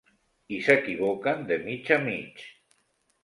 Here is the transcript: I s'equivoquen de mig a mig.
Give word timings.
I 0.55 0.57
s'equivoquen 0.67 1.45
de 1.53 1.59
mig 1.67 1.91
a 1.97 1.99
mig. 2.07 2.43